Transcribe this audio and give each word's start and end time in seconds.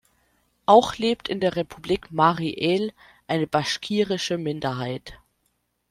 Auch 0.65 0.97
lebt 0.97 1.29
in 1.29 1.39
der 1.41 1.55
Republik 1.55 2.09
Mari 2.11 2.57
El 2.59 2.91
eine 3.27 3.45
baschkirische 3.45 4.39
Minderheit. 4.39 5.19